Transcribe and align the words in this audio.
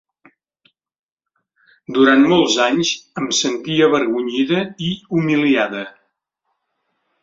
Durant 1.99 2.25
molts 2.33 2.57
anys 2.69 2.95
em 3.23 3.29
sentia 3.43 3.93
avergonyida 3.93 4.67
i 4.91 4.93
humiliada. 5.17 5.89